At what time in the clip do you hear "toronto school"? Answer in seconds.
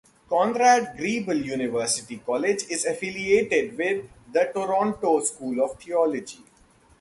4.51-5.63